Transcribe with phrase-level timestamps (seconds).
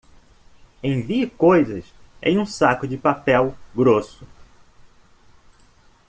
[0.83, 1.85] Envie coisas
[2.23, 4.25] em um saco de papel grosso.